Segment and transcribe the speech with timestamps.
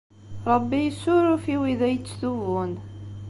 [0.53, 2.71] Ṛebbi yessuruf i wid ay yettetubun.